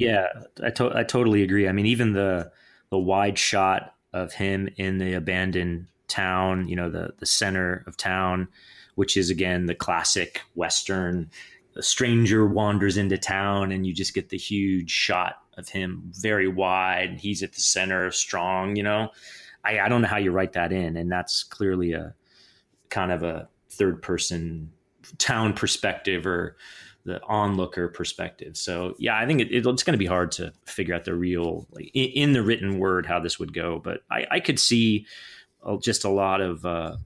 [0.00, 0.26] Yeah,
[0.62, 1.68] I, to- I totally agree.
[1.68, 2.50] I mean, even the
[2.90, 7.96] the wide shot of him in the abandoned town, you know, the the center of
[7.96, 8.48] town,
[8.96, 11.30] which is again the classic Western.
[11.76, 16.48] A stranger wanders into town, and you just get the huge shot of him very
[16.48, 17.20] wide.
[17.20, 18.74] He's at the center, strong.
[18.74, 19.10] You know,
[19.64, 22.14] I, I don't know how you write that in, and that's clearly a
[22.90, 24.72] kind of a third person
[25.18, 26.56] town perspective or
[27.04, 28.56] the onlooker perspective.
[28.56, 31.14] So yeah, I think it, it, it's going to be hard to figure out the
[31.14, 33.78] real like in, in, the written word how this would go.
[33.78, 35.06] But I, I could see
[35.64, 36.96] uh, just a lot of uh,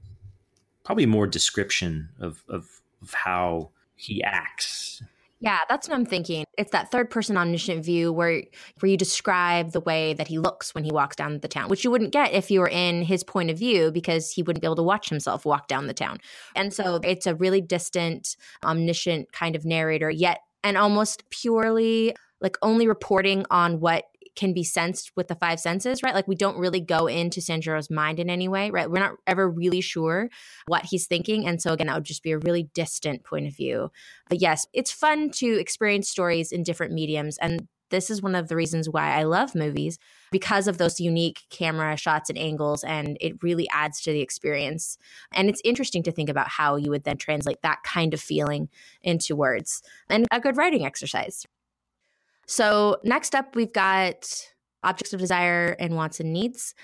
[0.83, 2.67] probably more description of, of,
[3.01, 5.01] of how he acts.
[5.45, 6.43] Yeah, that's what I'm thinking.
[6.57, 8.41] It's that third person omniscient view where
[8.79, 11.83] where you describe the way that he looks when he walks down the town, which
[11.83, 14.65] you wouldn't get if you were in his point of view because he wouldn't be
[14.65, 16.17] able to watch himself walk down the town.
[16.55, 22.57] And so it's a really distant, omniscient kind of narrator, yet and almost purely like
[22.63, 24.05] only reporting on what
[24.35, 26.13] can be sensed with the five senses, right?
[26.13, 28.89] Like we don't really go into Sanjuro's mind in any way, right?
[28.89, 30.29] We're not ever really sure
[30.67, 31.47] what he's thinking.
[31.47, 33.91] And so again, that would just be a really distant point of view.
[34.29, 37.37] But yes, it's fun to experience stories in different mediums.
[37.37, 39.99] And this is one of the reasons why I love movies
[40.31, 44.97] because of those unique camera shots and angles, and it really adds to the experience.
[45.33, 48.69] And it's interesting to think about how you would then translate that kind of feeling
[49.03, 51.45] into words and a good writing exercise.
[52.47, 54.29] So, next up, we've got
[54.83, 56.75] objects of desire and wants and needs.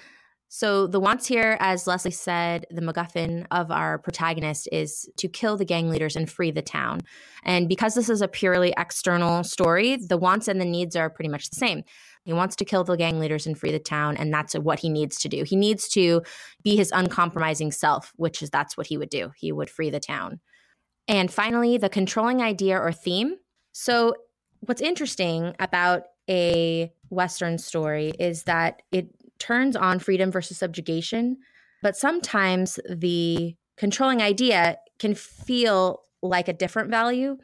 [0.53, 5.55] So, the wants here, as Leslie said, the MacGuffin of our protagonist is to kill
[5.55, 7.01] the gang leaders and free the town.
[7.43, 11.29] And because this is a purely external story, the wants and the needs are pretty
[11.29, 11.83] much the same.
[12.23, 14.89] He wants to kill the gang leaders and free the town, and that's what he
[14.89, 15.43] needs to do.
[15.43, 16.21] He needs to
[16.63, 19.31] be his uncompromising self, which is that's what he would do.
[19.37, 20.39] He would free the town.
[21.07, 23.37] And finally, the controlling idea or theme.
[23.71, 24.15] So,
[24.61, 29.07] what's interesting about a Western story is that it
[29.39, 31.37] turns on freedom versus subjugation,
[31.81, 37.37] but sometimes the controlling idea can feel like a different value.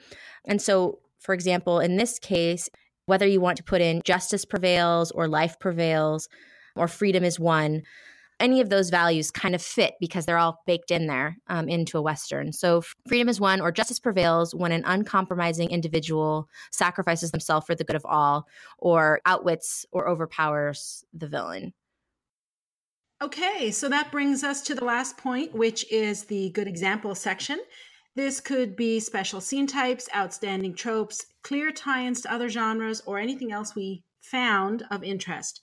[0.46, 2.70] And so, for example, in this case,
[3.08, 6.30] whether you want to put in justice prevails or life prevails
[6.76, 7.82] or freedom is won,
[8.40, 11.98] any of those values kind of fit because they're all baked in there um, into
[11.98, 12.54] a Western.
[12.54, 17.84] So, freedom is won or justice prevails when an uncompromising individual sacrifices themselves for the
[17.84, 21.74] good of all, or outwits or overpowers the villain.
[23.20, 27.60] Okay, so that brings us to the last point, which is the good example section.
[28.16, 33.18] This could be special scene types, outstanding tropes, clear tie ins to other genres, or
[33.18, 35.62] anything else we found of interest.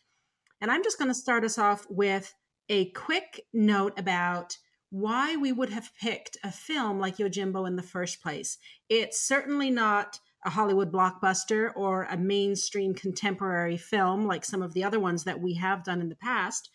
[0.60, 2.34] And I'm just going to start us off with
[2.68, 4.56] a quick note about
[4.90, 8.58] why we would have picked a film like Yojimbo in the first place.
[8.88, 14.84] It's certainly not a Hollywood blockbuster or a mainstream contemporary film like some of the
[14.84, 16.70] other ones that we have done in the past.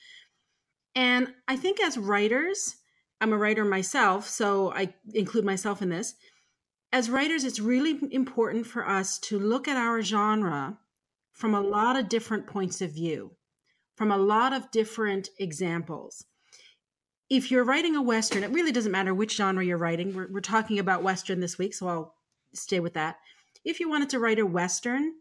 [0.96, 2.76] And I think as writers,
[3.22, 6.16] I'm a writer myself, so I include myself in this.
[6.92, 10.80] As writers, it's really important for us to look at our genre
[11.32, 13.36] from a lot of different points of view,
[14.00, 16.24] from a lot of different examples.
[17.30, 20.16] If you're writing a Western, it really doesn't matter which genre you're writing.
[20.16, 22.16] We're, we're talking about Western this week, so I'll
[22.54, 23.18] stay with that.
[23.66, 25.16] If you wanted to write a Western,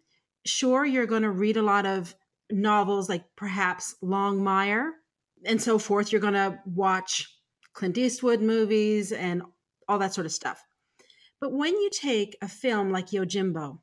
[0.46, 2.14] sure, you're going to read a lot of
[2.52, 4.90] novels like perhaps Longmire
[5.44, 6.12] and so forth.
[6.12, 7.26] You're going to watch
[7.72, 9.42] Clint Eastwood movies and
[9.88, 10.62] all that sort of stuff.
[11.40, 13.80] But when you take a film like Yojimbo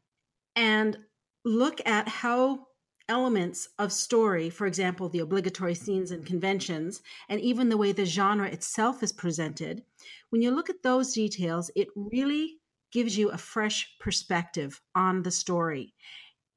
[0.55, 0.97] and
[1.43, 2.67] look at how
[3.07, 8.05] elements of story, for example, the obligatory scenes and conventions, and even the way the
[8.05, 9.83] genre itself is presented,
[10.29, 12.57] when you look at those details, it really
[12.91, 15.93] gives you a fresh perspective on the story.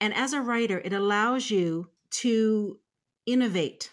[0.00, 2.78] And as a writer, it allows you to
[3.26, 3.92] innovate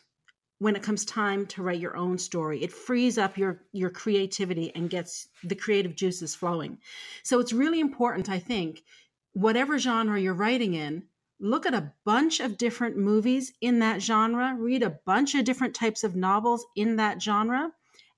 [0.59, 4.73] when it comes time to write your own story it frees up your your creativity
[4.73, 6.77] and gets the creative juices flowing
[7.23, 8.81] so it's really important i think
[9.33, 11.03] whatever genre you're writing in
[11.39, 15.73] look at a bunch of different movies in that genre read a bunch of different
[15.73, 17.71] types of novels in that genre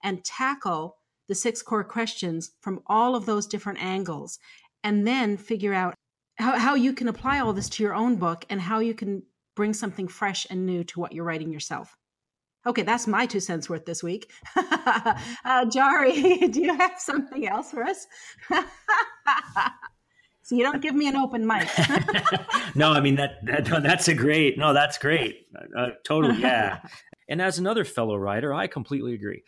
[0.03, 0.97] and tackle
[1.28, 4.39] the six core questions from all of those different angles
[4.84, 5.95] and then figure out
[6.38, 9.24] how, how you can apply all this to your own book and how you can
[9.55, 11.97] bring something fresh and new to what you're writing yourself
[12.68, 14.30] Okay, that's my two cents worth this week.
[14.57, 15.15] uh,
[15.45, 18.07] Jarie, do you have something else for us?
[20.47, 21.67] so you don't give me an open mic.
[22.75, 24.57] no, I mean that, that that's a great.
[24.57, 25.47] No, that's great.
[25.77, 26.79] Uh, totally, yeah.
[27.29, 29.43] and as another fellow writer, I completely agree.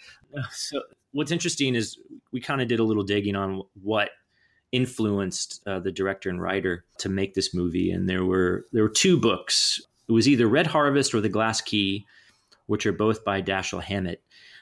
[0.52, 0.82] So
[1.12, 1.98] what's interesting is
[2.32, 4.10] we kind of did a little digging on what
[4.72, 8.90] influenced uh, the director and writer to make this movie, and there were there were
[8.90, 9.82] two books.
[10.08, 12.06] It was either Red Harvest or The Glass Key
[12.70, 14.22] which are both by Dashiell Hammett.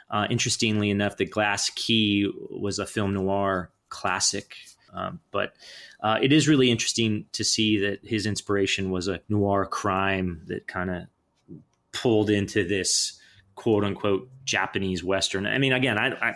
[0.10, 4.56] Uh, interestingly enough, The Glass Key was a film noir classic,
[4.94, 5.52] um, but
[6.02, 10.68] uh, it is really interesting to see that his inspiration was a noir crime that
[10.68, 11.04] kind of
[11.92, 13.20] pulled into this
[13.56, 15.48] quote unquote Japanese Western.
[15.48, 16.34] I mean, again, I, I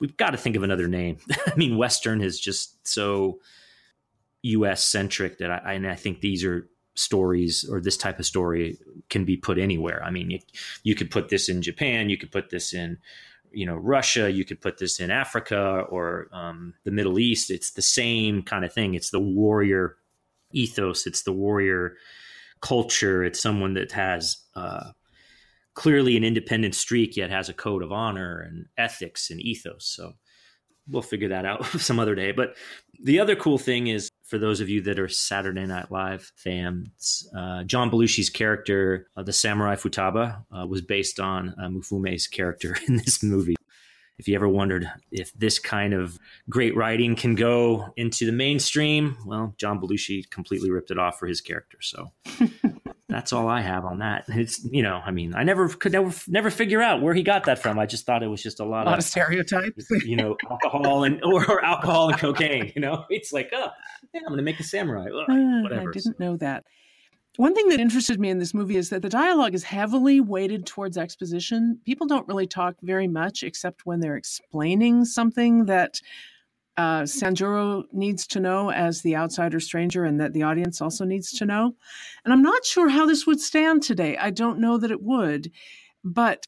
[0.00, 1.18] we've got to think of another name.
[1.46, 3.38] I mean, Western is just so
[4.42, 4.84] U.S.
[4.84, 9.24] centric that I, and I think these are stories or this type of story can
[9.24, 10.02] be put anywhere.
[10.04, 10.38] I mean, you,
[10.82, 12.98] you could put this in Japan, you could put this in,
[13.54, 17.50] you know, Russia, you could put this in Africa or um, the Middle East.
[17.50, 18.94] It's the same kind of thing.
[18.94, 19.96] It's the warrior
[20.52, 21.06] ethos.
[21.06, 21.96] It's the warrior
[22.60, 23.24] culture.
[23.24, 24.90] It's someone that has uh,
[25.74, 29.84] clearly an independent streak, yet has a code of honor and ethics and ethos.
[29.86, 30.14] So
[30.88, 32.32] we'll figure that out some other day.
[32.32, 32.56] But
[33.02, 37.28] the other cool thing is for those of you that are Saturday Night Live fans,
[37.36, 42.76] uh, John Belushi's character, uh, the samurai Futaba, uh, was based on uh, Mifune's character
[42.88, 43.54] in this movie.
[44.18, 46.18] if you ever wondered if this kind of
[46.48, 51.26] great writing can go into the mainstream, well, John Belushi completely ripped it off for
[51.26, 51.78] his character.
[51.82, 52.12] So
[53.14, 54.24] that's all I have on that.
[54.28, 57.44] It's you know, I mean, I never could never never figure out where he got
[57.44, 57.78] that from.
[57.78, 60.36] I just thought it was just a lot, a lot of, of stereotypes, you know,
[60.50, 62.72] alcohol and or, or, alcohol and cocaine.
[62.74, 63.68] You know, it's like, oh,
[64.12, 65.06] yeah, I'm going to make a samurai.
[65.06, 65.90] Ugh, uh, whatever.
[65.90, 66.64] I didn't know that.
[67.36, 70.66] One thing that interested me in this movie is that the dialogue is heavily weighted
[70.66, 71.80] towards exposition.
[71.84, 76.00] People don't really talk very much except when they're explaining something that
[76.76, 81.30] uh, Sanjuro needs to know as the outsider stranger and that the audience also needs
[81.32, 81.74] to know.
[82.24, 84.16] And I'm not sure how this would stand today.
[84.16, 85.52] I don't know that it would.
[86.02, 86.46] But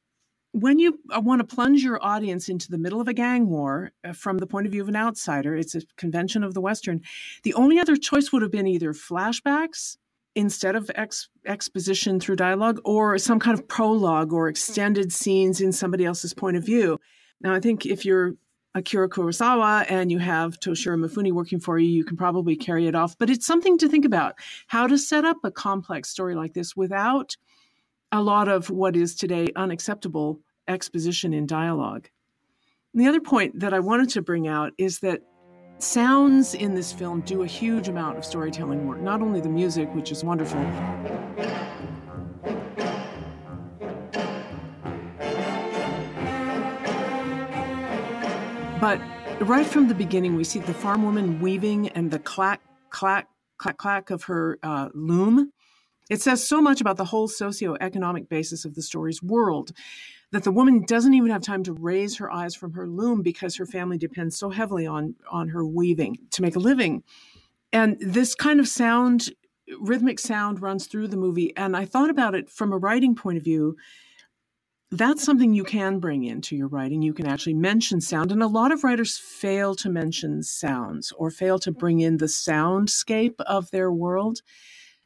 [0.53, 3.93] when you uh, want to plunge your audience into the middle of a gang war
[4.05, 7.03] uh, from the point of view of an outsider, it's a convention of the Western.
[7.43, 9.97] The only other choice would have been either flashbacks
[10.35, 15.73] instead of ex- exposition through dialogue or some kind of prologue or extended scenes in
[15.73, 16.99] somebody else's point of view.
[17.41, 18.35] Now, I think if you're
[18.77, 22.95] Akira Kurosawa and you have Toshiro Mifune working for you, you can probably carry it
[22.95, 23.17] off.
[23.19, 24.35] But it's something to think about
[24.69, 27.37] how to set up a complex story like this without
[28.13, 32.09] a lot of what is today unacceptable exposition in dialogue.
[32.93, 35.23] And the other point that I wanted to bring out is that
[35.79, 39.95] Sounds in this film do a huge amount of storytelling work, not only the music,
[39.95, 40.59] which is wonderful.
[48.81, 49.01] But
[49.41, 52.61] right from the beginning, we see the farm woman weaving and the clack,
[52.91, 55.51] clack, clack, clack of her uh, loom.
[56.11, 59.73] It says so much about the whole socioeconomic basis of the story's world
[60.33, 63.57] that the woman doesn't even have time to raise her eyes from her loom because
[63.57, 67.03] her family depends so heavily on on her weaving to make a living
[67.73, 69.31] and this kind of sound
[69.81, 73.39] rhythmic sound runs through the movie and i thought about it from a writing point
[73.39, 73.77] of view
[74.93, 78.47] that's something you can bring into your writing you can actually mention sound and a
[78.47, 83.71] lot of writers fail to mention sounds or fail to bring in the soundscape of
[83.73, 84.43] their world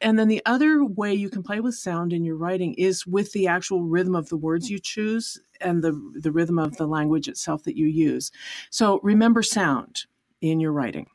[0.01, 3.31] and then the other way you can play with sound in your writing is with
[3.33, 7.27] the actual rhythm of the words you choose and the, the rhythm of the language
[7.27, 8.31] itself that you use.
[8.71, 10.05] So remember sound
[10.41, 11.07] in your writing.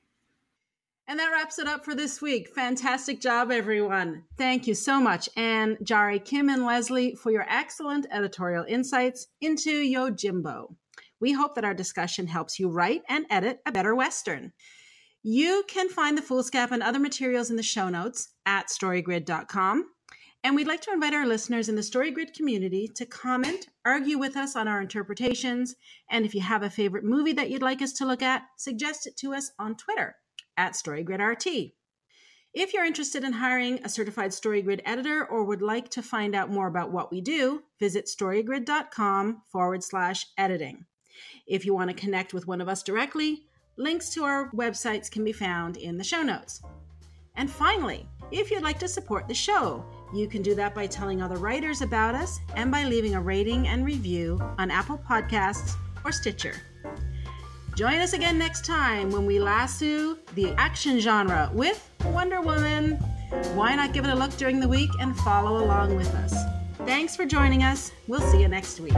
[1.08, 2.48] And that wraps it up for this week.
[2.48, 4.24] Fantastic job, everyone.
[4.36, 9.70] Thank you so much, Anne, Jarie, Kim, and Leslie, for your excellent editorial insights into
[9.70, 10.74] Yojimbo.
[11.20, 14.52] We hope that our discussion helps you write and edit a better Western.
[15.22, 19.84] You can find the foolscap and other materials in the show notes at storygrid.com.
[20.42, 24.36] And we'd like to invite our listeners in the StoryGrid community to comment, argue with
[24.36, 25.76] us on our interpretations,
[26.10, 29.06] and if you have a favorite movie that you'd like us to look at, suggest
[29.06, 30.16] it to us on Twitter
[30.56, 31.72] at StoryGrid RT.
[32.54, 36.50] If you're interested in hiring a certified StoryGrid editor or would like to find out
[36.50, 40.86] more about what we do, visit storygrid.com forward slash editing.
[41.46, 43.46] If you want to connect with one of us directly,
[43.78, 46.62] Links to our websites can be found in the show notes.
[47.34, 49.84] And finally, if you'd like to support the show,
[50.14, 53.68] you can do that by telling other writers about us and by leaving a rating
[53.68, 56.54] and review on Apple Podcasts or Stitcher.
[57.76, 62.92] Join us again next time when we lasso the action genre with Wonder Woman.
[63.52, 66.34] Why not give it a look during the week and follow along with us?
[66.86, 67.92] Thanks for joining us.
[68.08, 68.94] We'll see you next week.